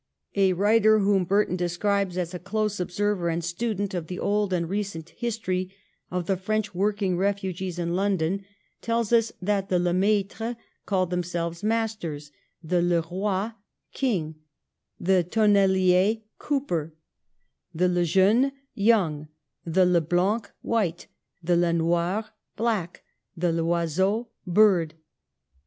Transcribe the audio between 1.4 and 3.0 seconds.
describes as 'a close ob